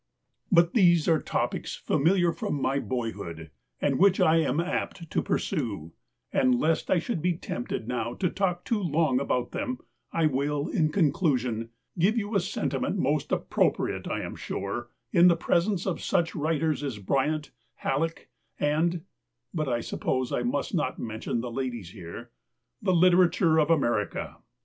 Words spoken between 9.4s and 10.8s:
them, I will,